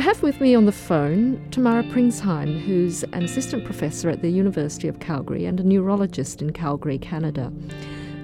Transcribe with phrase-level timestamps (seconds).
[0.00, 4.30] I have with me on the phone Tamara Pringsheim, who's an assistant professor at the
[4.30, 7.52] University of Calgary and a neurologist in Calgary, Canada.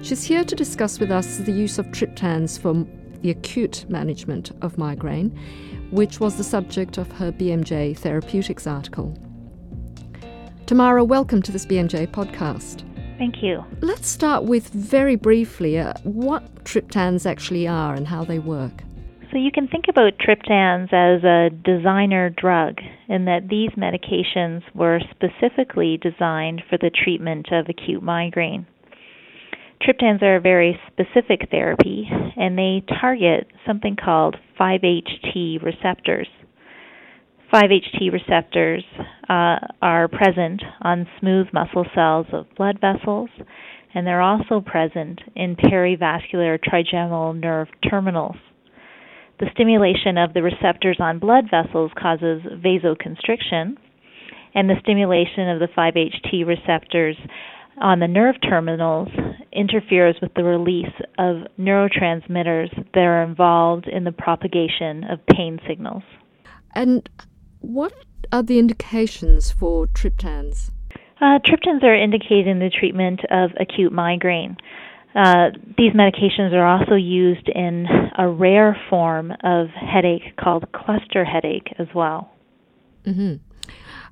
[0.01, 2.83] She's here to discuss with us the use of triptans for
[3.21, 5.37] the acute management of migraine,
[5.91, 9.15] which was the subject of her BMJ Therapeutics article.
[10.65, 12.81] Tamara, welcome to this BMJ podcast.
[13.19, 13.63] Thank you.
[13.81, 18.81] Let's start with very briefly uh, what triptans actually are and how they work.
[19.37, 24.99] So, you can think about triptans as a designer drug in that these medications were
[25.11, 28.65] specifically designed for the treatment of acute migraine.
[29.79, 36.27] Triptans are a very specific therapy and they target something called 5-HT receptors.
[37.53, 38.83] 5-HT receptors
[39.29, 43.29] uh, are present on smooth muscle cells of blood vessels
[43.93, 48.37] and they're also present in perivascular trigeminal nerve terminals.
[49.39, 53.77] The stimulation of the receptors on blood vessels causes vasoconstriction,
[54.55, 57.15] and the stimulation of the 5-HT receptors
[57.79, 59.09] on the nerve terminals
[59.51, 66.03] interferes with the release of neurotransmitters that are involved in the propagation of pain signals.
[66.73, 67.07] And
[67.59, 67.93] what
[68.31, 70.71] are the indications for triptans?
[71.21, 74.57] Uh, triptans are indicated in the treatment of acute migraine.
[75.17, 77.87] Uh, these medications are also used in
[78.19, 82.31] a rare form of headache called cluster headache as well.
[83.03, 83.35] Mm-hmm.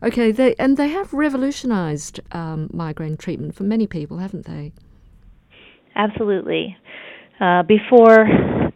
[0.04, 4.74] Okay, they, and they have revolutionized um, migraine treatment for many people, haven't they?
[5.96, 6.76] Absolutely.
[7.40, 8.26] Uh, before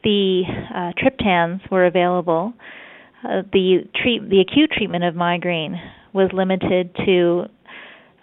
[0.04, 2.54] the uh, triptans were available,
[3.24, 5.76] uh, the treat the acute treatment of migraine
[6.14, 7.46] was limited to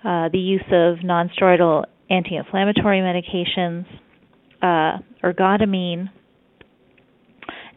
[0.05, 3.87] uh, the use of nonsteroidal anti-inflammatory medications,
[4.63, 6.09] uh, ergotamine,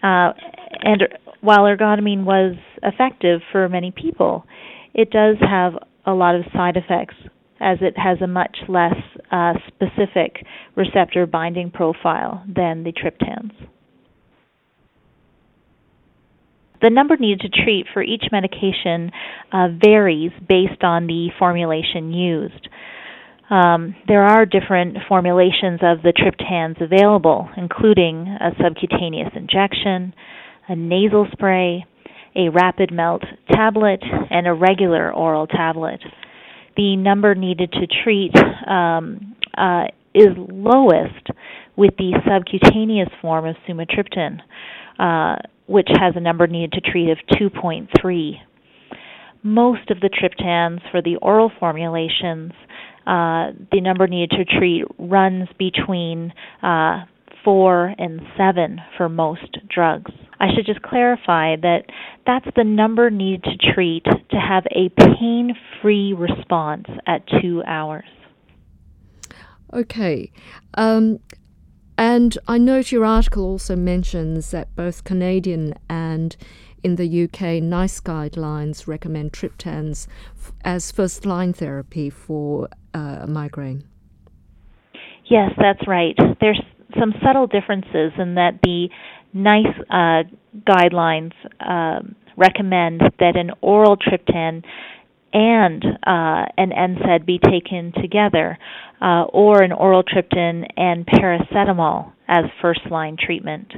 [0.01, 0.31] uh,
[0.81, 1.03] and
[1.41, 4.45] while ergotamine was effective for many people,
[4.93, 5.73] it does have
[6.05, 7.15] a lot of side effects
[7.59, 8.95] as it has a much less
[9.31, 10.45] uh, specific
[10.75, 13.51] receptor binding profile than the triptans.
[16.81, 19.11] The number needed to treat for each medication
[19.51, 22.69] uh, varies based on the formulation used.
[23.49, 30.13] Um, there are different formulations of the triptans available, including a subcutaneous injection,
[30.67, 31.85] a nasal spray,
[32.35, 35.99] a rapid melt tablet, and a regular oral tablet.
[36.77, 38.33] The number needed to treat
[38.67, 41.27] um, uh, is lowest
[41.75, 44.39] with the subcutaneous form of sumatriptan,
[44.99, 48.33] uh, which has a number needed to treat of 2.3.
[49.41, 52.51] Most of the triptans for the oral formulations,
[53.07, 56.33] uh, the number needed to treat runs between
[56.63, 57.05] uh,
[57.43, 60.11] 4 and 7 for most drugs.
[60.39, 61.83] I should just clarify that
[62.25, 68.05] that's the number needed to treat to have a pain free response at two hours.
[69.73, 70.31] Okay.
[70.75, 71.19] Um,
[71.97, 76.35] and I note your article also mentions that both Canadian and
[76.81, 80.07] in the UK, NICE guidelines recommend triptans
[80.63, 83.83] as first line therapy for uh, migraine.
[85.25, 86.15] Yes, that's right.
[86.41, 86.61] There's
[86.99, 88.89] some subtle differences in that the
[89.33, 90.23] NICE uh,
[90.67, 91.99] guidelines uh,
[92.35, 94.63] recommend that an oral triptan
[95.31, 98.57] and uh, an NSAID be taken together,
[99.01, 103.71] uh, or an oral triptan and paracetamol as first line treatment.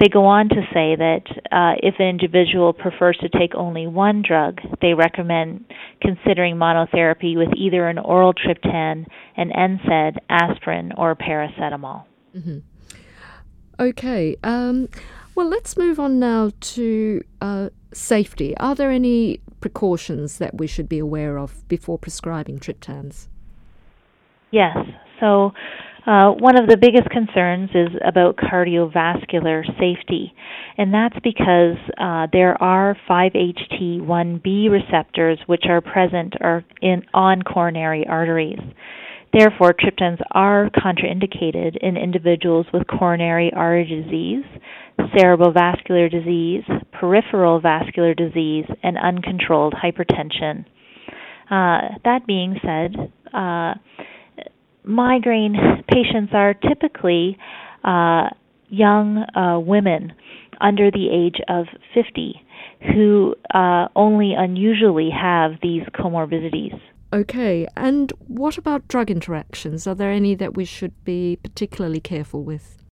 [0.00, 4.22] They go on to say that uh, if an individual prefers to take only one
[4.22, 5.64] drug, they recommend
[6.00, 9.06] considering monotherapy with either an oral triptan,
[9.36, 12.04] an NSAID, aspirin, or paracetamol.
[12.36, 12.58] Mm-hmm.
[13.80, 14.36] Okay.
[14.44, 14.88] Um,
[15.34, 18.56] well, let's move on now to uh, safety.
[18.58, 23.26] Are there any precautions that we should be aware of before prescribing triptans?
[24.50, 24.76] Yes.
[25.20, 25.52] So,
[26.08, 30.32] uh, one of the biggest concerns is about cardiovascular safety,
[30.78, 38.06] and that's because uh, there are 5-HT1B receptors which are present are in on coronary
[38.08, 38.58] arteries.
[39.34, 44.44] Therefore, triptans are contraindicated in individuals with coronary artery disease,
[45.14, 46.64] cerebrovascular disease,
[46.98, 50.64] peripheral vascular disease, and uncontrolled hypertension.
[51.50, 53.74] Uh, that being said, uh,
[54.88, 55.56] migraine
[55.88, 57.36] patients are typically
[57.84, 58.28] uh,
[58.68, 60.12] young uh, women
[60.60, 62.40] under the age of 50
[62.92, 66.78] who uh, only unusually have these comorbidities.
[67.12, 69.86] Okay, and what about drug interactions?
[69.86, 72.84] Are there any that we should be particularly careful with?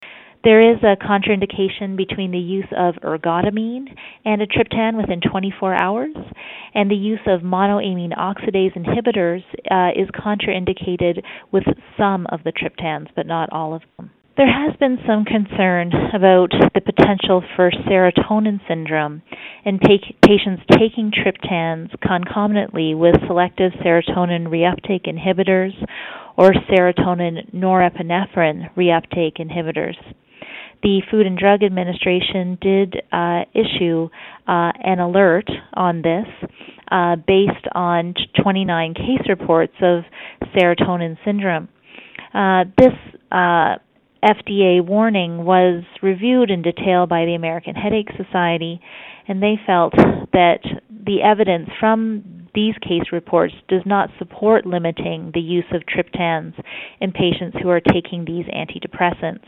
[0.46, 3.88] There is a contraindication between the use of ergotamine
[4.26, 6.16] and a triptan within 24 hours,
[6.76, 11.64] and the use of monoamine oxidase inhibitors uh, is contraindicated with
[11.98, 14.12] some of the triptans, but not all of them.
[14.38, 19.24] There has been some concern about the potential for serotonin syndrome
[19.66, 25.74] in pa- patients taking triptans concomitantly with selective serotonin reuptake inhibitors
[26.38, 29.96] or serotonin norepinephrine reuptake inhibitors.
[30.86, 34.08] The Food and Drug Administration did uh, issue
[34.48, 36.28] uh, an alert on this
[36.92, 40.04] uh, based on 29 case reports of
[40.56, 41.70] serotonin syndrome.
[42.36, 42.94] Uh, this
[43.32, 43.82] uh,
[44.24, 48.80] FDA warning was reviewed in detail by the American Headache Society,
[49.28, 49.94] and they felt
[50.34, 50.60] that
[50.92, 56.54] the evidence from these case reports does not support limiting the use of triptans
[57.02, 59.46] in patients who are taking these antidepressants.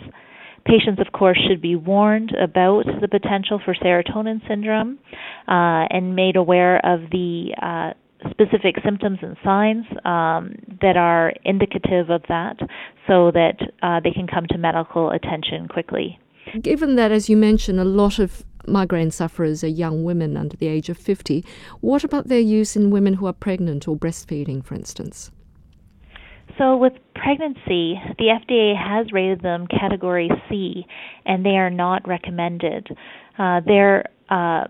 [0.68, 5.00] Patients, of course, should be warned about the potential for serotonin syndrome
[5.48, 7.94] uh, and made aware of the uh,
[8.32, 12.58] specific symptoms and signs um, that are indicative of that
[13.08, 16.20] so that uh, they can come to medical attention quickly.
[16.62, 20.68] Given that, as you mentioned, a lot of migraine sufferers are young women under the
[20.68, 21.46] age of 50,
[21.80, 25.32] what about their use in women who are pregnant or breastfeeding, for instance?
[26.58, 30.86] So, with pregnancy, the FDA has rated them category C,
[31.26, 32.88] and they are not recommended.
[33.38, 34.66] Uh, they're uh,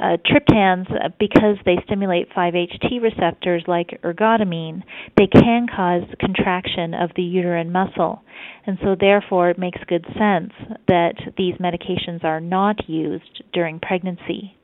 [0.00, 4.82] uh, triptans, uh, because they stimulate 5-HT receptors like ergotamine,
[5.16, 8.22] they can cause contraction of the uterine muscle.
[8.66, 10.52] And so, therefore, it makes good sense
[10.88, 14.56] that these medications are not used during pregnancy.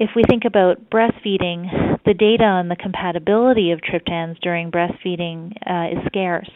[0.00, 5.92] If we think about breastfeeding, the data on the compatibility of triptans during breastfeeding uh,
[5.92, 6.48] is scarce.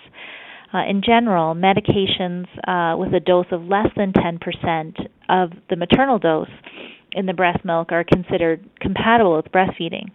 [0.73, 4.94] Uh, in general, medications uh, with a dose of less than 10%
[5.29, 6.49] of the maternal dose
[7.12, 10.11] in the breast milk are considered compatible with breastfeeding.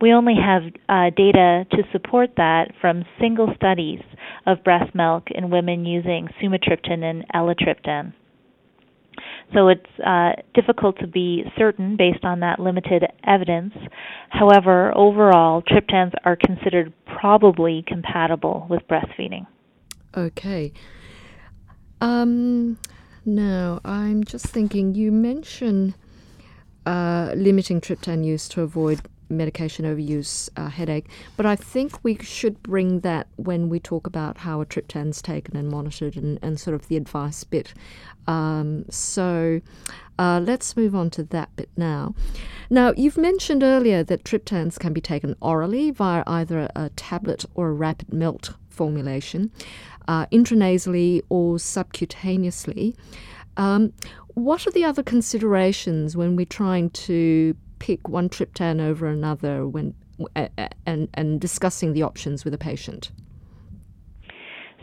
[0.00, 4.00] We only have uh, data to support that from single studies
[4.44, 8.12] of breast milk in women using sumatriptan and eletriptan.
[9.54, 13.74] So it's uh, difficult to be certain based on that limited evidence.
[14.28, 19.46] However, overall, triptans are considered probably compatible with breastfeeding.
[20.16, 20.72] Okay.
[22.00, 22.78] Um,
[23.24, 25.94] now, I'm just thinking, you mentioned
[26.84, 31.08] uh, limiting triptan use to avoid medication overuse uh, headache.
[31.36, 35.56] But I think we should bring that when we talk about how a triptan's taken
[35.56, 37.74] and monitored and, and sort of the advice bit.
[38.26, 39.60] Um, so
[40.18, 42.14] uh, let's move on to that bit now.
[42.70, 47.44] Now, you've mentioned earlier that triptans can be taken orally via either a, a tablet
[47.54, 49.50] or a rapid melt formulation,
[50.08, 52.94] uh, intranasally or subcutaneously.
[53.56, 53.92] Um,
[54.34, 59.94] what are the other considerations when we're trying to pick one triptan over another when
[60.86, 63.10] and and discussing the options with a patient?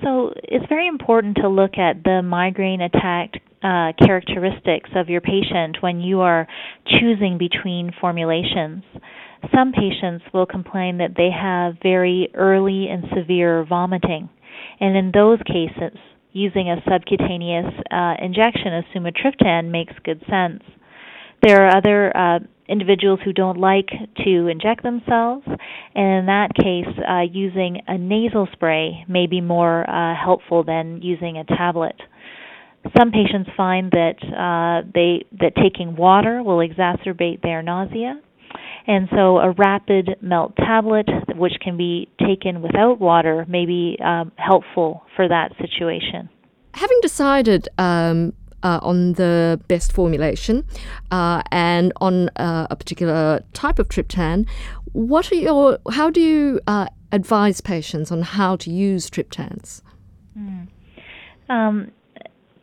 [0.04, 5.78] So it's very important to look at the migraine attack uh, characteristics of your patient
[5.81, 6.48] when you are
[7.00, 8.84] choosing between formulations.
[9.56, 14.30] Some patients will complain that they have very early and severe vomiting,
[14.80, 15.98] and in those cases,
[16.31, 20.63] using a subcutaneous uh, injection of sumatriptan makes good sense.
[21.41, 23.89] There are other uh, individuals who don't like
[24.24, 25.46] to inject themselves,
[25.96, 31.01] and in that case, uh, using a nasal spray may be more uh, helpful than
[31.01, 31.96] using a tablet.
[32.98, 38.22] Some patients find that uh, they that taking water will exacerbate their nausea,
[38.88, 44.32] and so a rapid melt tablet, which can be taken without water, may be um,
[44.36, 46.29] helpful for that situation.
[46.74, 50.65] Having decided um, uh, on the best formulation
[51.12, 54.48] uh, and on uh, a particular type of triptan,
[54.93, 55.77] what are your?
[55.91, 59.82] How do you uh, advise patients on how to use triptans?
[60.38, 60.67] Mm.
[61.50, 61.91] Um,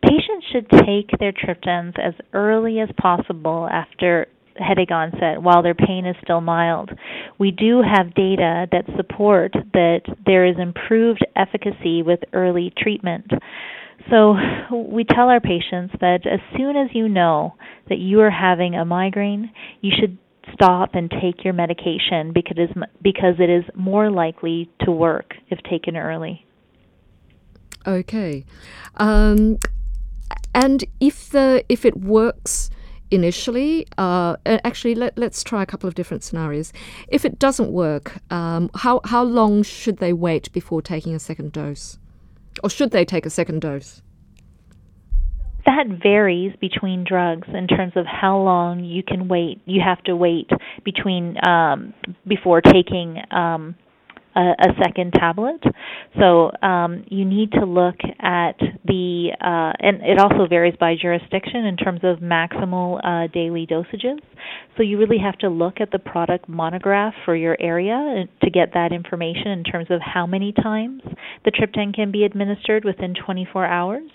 [0.02, 4.26] patients should take their triptans as early as possible after
[4.56, 6.90] headache onset while their pain is still mild.
[7.38, 13.30] We do have data that support that there is improved efficacy with early treatment.
[14.08, 14.34] So
[14.72, 17.54] we tell our patients that as soon as you know
[17.88, 20.18] that you are having a migraine, you should
[20.54, 25.34] stop and take your medication because it is, because it is more likely to work
[25.48, 26.44] if taken early.
[27.86, 28.44] Okay.
[28.96, 29.58] Um,
[30.54, 32.70] and if the if it works
[33.10, 36.72] initially, uh, actually, let, us try a couple of different scenarios.
[37.08, 41.52] If it doesn't work, um, how how long should they wait before taking a second
[41.52, 41.98] dose,
[42.62, 44.02] or should they take a second dose?
[45.66, 49.60] that varies between drugs in terms of how long you can wait.
[49.66, 50.50] You have to wait
[50.84, 51.94] between um,
[52.26, 53.76] before taking um,
[54.34, 55.62] a, a second tablet.
[56.18, 61.64] So um, you need to look at the, uh, and it also varies by jurisdiction
[61.66, 64.18] in terms of maximal uh, daily dosages.
[64.76, 68.74] So you really have to look at the product monograph for your area to get
[68.74, 71.02] that information in terms of how many times
[71.44, 74.10] the triptan can be administered within 24 hours.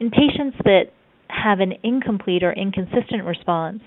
[0.00, 0.86] In patients that
[1.34, 3.82] have an incomplete or inconsistent response,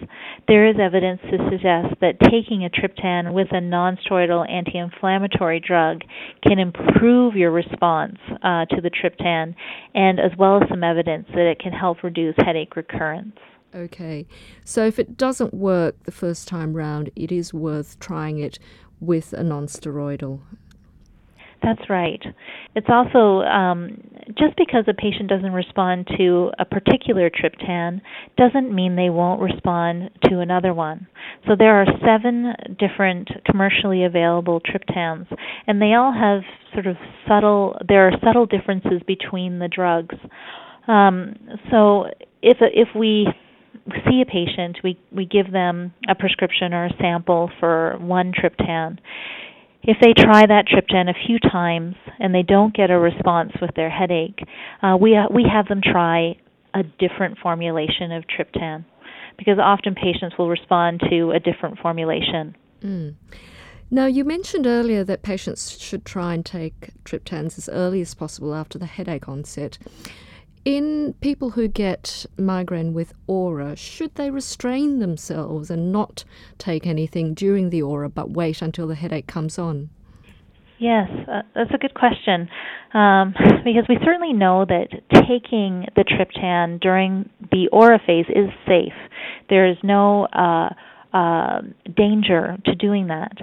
[0.47, 6.01] there is evidence to suggest that taking a triptan with a nonsteroidal anti-inflammatory drug
[6.45, 9.55] can improve your response uh, to the triptan,
[9.95, 13.35] and as well as some evidence that it can help reduce headache recurrence.
[13.75, 14.25] Okay,
[14.63, 18.59] so if it doesn't work the first time round, it is worth trying it
[18.99, 20.39] with a nonsteroidal.
[21.63, 22.21] That's right.
[22.75, 23.97] It's also um,
[24.37, 28.01] just because a patient doesn't respond to a particular triptan
[28.37, 31.07] doesn't mean they won't respond to another one.
[31.47, 35.27] So there are seven different commercially available triptans,
[35.65, 36.41] and they all have
[36.73, 36.95] sort of
[37.27, 37.75] subtle.
[37.87, 40.15] There are subtle differences between the drugs.
[40.87, 41.35] Um,
[41.71, 42.05] so
[42.41, 43.27] if if we
[44.05, 48.99] see a patient, we we give them a prescription or a sample for one triptan
[49.87, 53.73] if they try that triptan a few times and they don't get a response with
[53.75, 54.39] their headache,
[54.83, 56.35] uh, we uh, we have them try
[56.73, 58.83] a different formulation of triptan
[59.37, 62.55] because often patients will respond to a different formulation.
[62.83, 63.15] Mm.
[63.89, 68.53] Now, you mentioned earlier that patients should try and take triptans as early as possible
[68.53, 69.77] after the headache onset.
[70.67, 76.25] In people who get migraine with aura, should they restrain themselves and not
[76.57, 79.89] take anything during the aura but wait until the headache comes on?
[80.77, 82.49] Yes, uh, that's a good question.
[82.93, 83.33] Um,
[83.63, 88.91] because we certainly know that taking the triptan during the aura phase is safe.
[89.49, 90.73] There is no uh,
[91.13, 91.61] uh,
[91.95, 93.37] danger to doing that.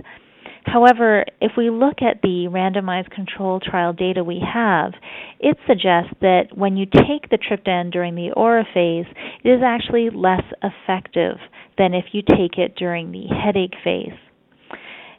[0.64, 4.92] However, if we look at the randomized control trial data we have,
[5.38, 9.06] it suggests that when you take the triptan during the aura phase,
[9.44, 11.36] it is actually less effective
[11.76, 14.18] than if you take it during the headache phase.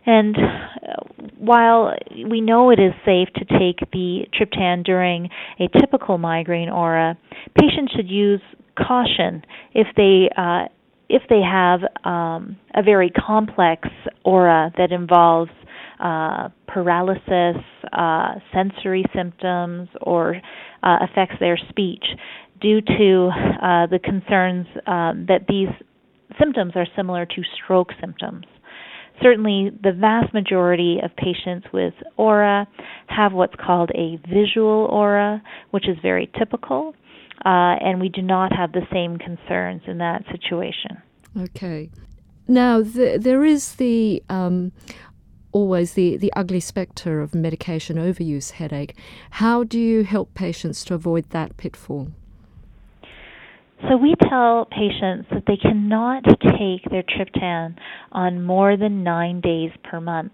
[0.06, 1.94] And uh, while
[2.30, 7.18] we know it is safe to take the triptan during a typical migraine aura,
[7.60, 8.42] patients should use
[8.78, 10.66] caution if they uh,
[11.09, 13.88] if they have um, a very complex
[14.24, 15.51] aura that involves
[16.00, 17.62] uh, paralysis,
[17.93, 20.35] uh, sensory symptoms, or
[20.83, 22.03] uh, affects their speech,
[22.59, 23.29] due to
[23.62, 25.69] uh, the concerns um, that these
[26.39, 28.45] symptoms are similar to stroke symptoms.
[29.21, 32.67] Certainly, the vast majority of patients with aura
[33.07, 36.93] have what's called a visual aura, which is very typical
[37.44, 41.01] uh, and we do not have the same concerns in that situation.
[41.38, 41.89] Okay.
[42.48, 44.72] Now, the, there is the um,
[45.51, 48.96] always the, the ugly spectre of medication overuse headache.
[49.32, 52.10] How do you help patients to avoid that pitfall?
[53.89, 57.75] So we tell patients that they cannot take their triptan
[58.12, 60.34] on more than nine days per month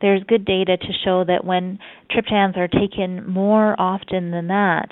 [0.00, 1.78] there's good data to show that when
[2.10, 4.88] triptans are taken more often than that,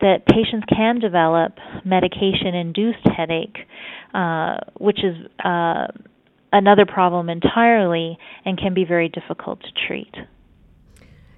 [0.00, 1.52] that patients can develop
[1.84, 3.58] medication-induced headache,
[4.14, 5.86] uh, which is uh,
[6.52, 10.14] another problem entirely and can be very difficult to treat.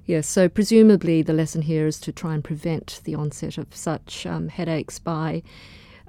[0.06, 4.26] Yes, so presumably the lesson here is to try and prevent the onset of such
[4.26, 5.42] um, headaches by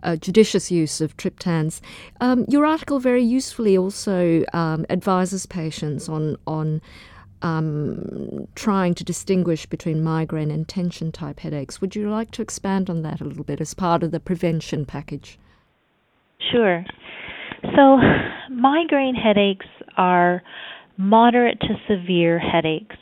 [0.06, 1.82] uh, judicious use of triptans.
[2.22, 6.82] Um, your article very usefully also um, advises patients on on
[7.42, 11.82] um, trying to distinguish between migraine and tension type headaches.
[11.82, 14.86] Would you like to expand on that a little bit as part of the prevention
[14.86, 15.38] package?
[16.52, 16.86] Sure.
[17.76, 17.98] So,
[18.50, 19.66] migraine headaches
[19.98, 20.42] are
[20.98, 22.96] moderate to severe headaches.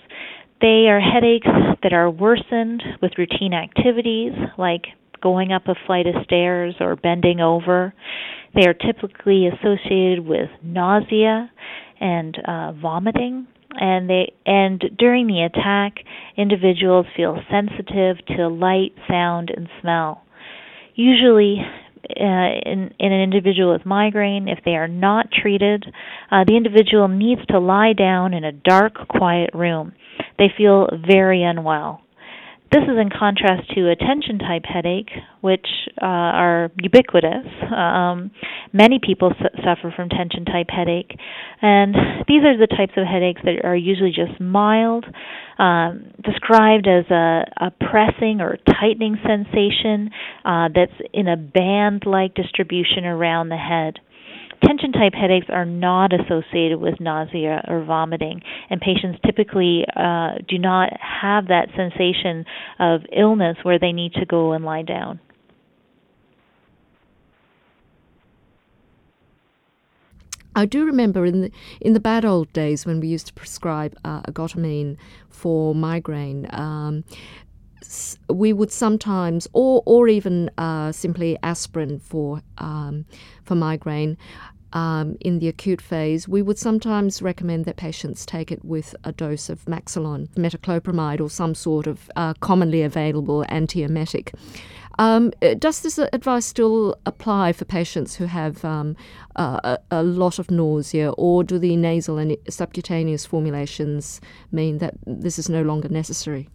[0.62, 1.48] They are headaches
[1.84, 4.86] that are worsened with routine activities like
[5.24, 7.94] going up a flight of stairs or bending over.
[8.54, 11.50] They are typically associated with nausea
[12.00, 13.48] and uh, vomiting.
[13.76, 15.94] And they and during the attack,
[16.38, 20.22] individuals feel sensitive to light, sound, and smell.
[20.94, 21.58] Usually,
[22.08, 25.86] uh, in, in, an individual with migraine, if they are not treated,
[26.30, 29.94] uh, the individual needs to lie down in a dark, quiet room.
[30.38, 32.03] They feel very unwell
[32.74, 35.12] this is in contrast to a tension type headache,
[35.42, 35.68] which
[36.02, 37.46] uh, are ubiquitous.
[37.72, 38.32] Um,
[38.74, 41.16] many people su- suffer from tension type headache,
[41.62, 41.94] and
[42.28, 45.06] these are the types of headaches that are usually just mild,
[45.60, 50.10] um, described as a, a, pressing or tightening sensation
[50.44, 54.00] uh, that's in a band like distribution around the head.
[54.66, 60.58] Tension type headaches are not associated with nausea or vomiting, and patients typically uh, do
[60.58, 62.46] not have that sensation
[62.80, 65.20] of illness where they need to go and lie down.
[70.56, 71.52] I do remember in the
[71.82, 74.98] in the bad old days when we used to prescribe uh, ergotamine
[75.30, 76.48] for migraine.
[76.54, 77.04] Um,
[78.30, 83.06] we would sometimes, or or even uh, simply aspirin for um,
[83.44, 84.18] for migraine.
[84.74, 89.12] Um, in the acute phase, we would sometimes recommend that patients take it with a
[89.12, 94.34] dose of Maxolon, metoclopramide, or some sort of uh, commonly available antiemetic.
[95.00, 98.96] Um, uh, does this advice still apply for patients who have um,
[99.36, 105.40] a, a, lot of nausea, or do the nasal and subcutaneous formulations mean that this
[105.40, 106.48] is no longer necessary?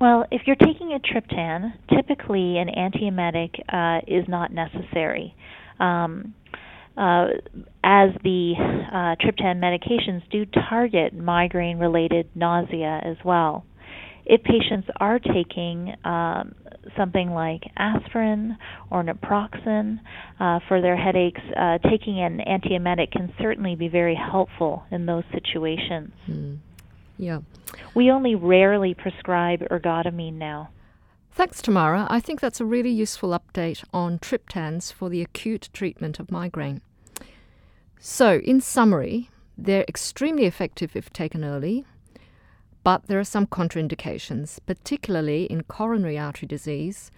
[0.00, 5.34] Well, if you're taking a triptan, typically an antiemetic uh, is not necessary.
[5.80, 6.34] Um,
[6.96, 7.28] uh,
[7.82, 13.64] as the uh, triptan medications do target migraine related nausea as well.
[14.26, 16.54] If patients are taking um,
[16.96, 18.56] something like aspirin
[18.90, 20.00] or naproxen
[20.38, 25.24] uh, for their headaches, uh, taking an antiemetic can certainly be very helpful in those
[25.32, 26.12] situations.
[26.28, 26.58] Mm.
[27.18, 27.40] Yeah.
[27.94, 30.70] We only rarely prescribe ergotamine now.
[31.32, 32.06] Thanks, Tamara.
[32.10, 36.82] I think that's a really useful update on triptans for the acute treatment of migraine.
[37.98, 41.84] So, in summary, they're extremely effective if taken early,
[42.82, 47.10] but there are some contraindications, particularly in coronary artery disease,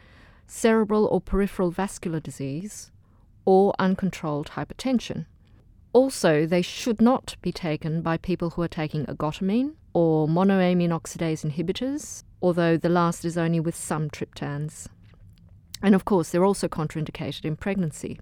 [0.46, 2.90] cerebral or peripheral vascular disease,
[3.44, 5.26] or uncontrolled hypertension.
[5.92, 11.44] Also, they should not be taken by people who are taking ergotamine or monoamine oxidase
[11.44, 14.88] inhibitors, although the last is only with some triptans.
[15.82, 18.20] And of course, they're also contraindicated in pregnancy.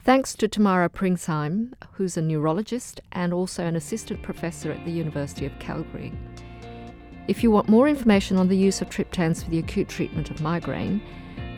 [0.00, 5.44] Thanks to Tamara Pringsheim, who's a neurologist and also an assistant professor at the University
[5.44, 6.12] of Calgary.
[7.26, 10.40] If you want more information on the use of triptans for the acute treatment of
[10.40, 11.02] migraine,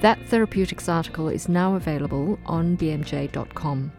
[0.00, 3.92] that therapeutics article is now available on bmj.com.